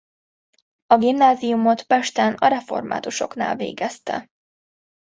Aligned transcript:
A 0.87 0.97
gimnáziumot 0.97 1.83
Pesten 1.83 2.33
a 2.33 2.47
reformátusoknál 2.47 3.55
végezte. 3.55 4.29